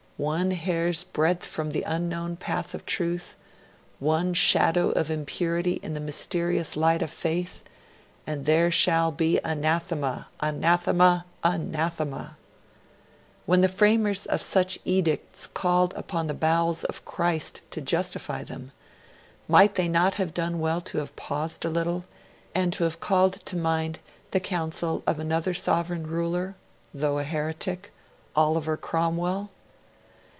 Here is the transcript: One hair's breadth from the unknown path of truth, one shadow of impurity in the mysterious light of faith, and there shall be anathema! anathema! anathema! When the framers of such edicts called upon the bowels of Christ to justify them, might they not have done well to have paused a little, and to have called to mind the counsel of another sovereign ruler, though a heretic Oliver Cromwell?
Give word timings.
One 0.17 0.51
hair's 0.51 1.03
breadth 1.03 1.47
from 1.47 1.71
the 1.71 1.81
unknown 1.81 2.35
path 2.35 2.75
of 2.75 2.85
truth, 2.85 3.35
one 3.97 4.35
shadow 4.35 4.91
of 4.91 5.09
impurity 5.09 5.79
in 5.81 5.95
the 5.95 5.99
mysterious 5.99 6.77
light 6.77 7.01
of 7.01 7.09
faith, 7.09 7.63
and 8.27 8.45
there 8.45 8.69
shall 8.69 9.11
be 9.11 9.39
anathema! 9.43 10.27
anathema! 10.39 11.25
anathema! 11.43 12.37
When 13.47 13.61
the 13.61 13.67
framers 13.67 14.27
of 14.27 14.43
such 14.43 14.77
edicts 14.85 15.47
called 15.47 15.91
upon 15.95 16.27
the 16.27 16.35
bowels 16.35 16.83
of 16.83 17.03
Christ 17.03 17.61
to 17.71 17.81
justify 17.81 18.43
them, 18.43 18.71
might 19.47 19.73
they 19.73 19.87
not 19.87 20.13
have 20.21 20.35
done 20.35 20.59
well 20.59 20.81
to 20.81 20.99
have 20.99 21.15
paused 21.15 21.65
a 21.65 21.67
little, 21.71 22.05
and 22.53 22.71
to 22.73 22.83
have 22.83 22.99
called 22.99 23.43
to 23.47 23.55
mind 23.55 23.97
the 24.29 24.39
counsel 24.39 25.01
of 25.07 25.17
another 25.17 25.55
sovereign 25.55 26.05
ruler, 26.05 26.53
though 26.93 27.17
a 27.17 27.23
heretic 27.23 27.91
Oliver 28.35 28.77
Cromwell? 28.77 29.49